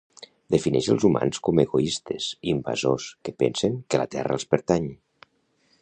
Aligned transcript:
Defineix 0.53 0.87
els 0.93 1.03
humans 1.09 1.41
com 1.49 1.61
egoistes 1.63 2.31
invasors 2.55 3.11
que 3.29 3.35
pensen 3.45 3.79
que 3.89 4.01
la 4.03 4.09
Terra 4.17 4.39
els 4.41 4.49
pertany 4.57 4.91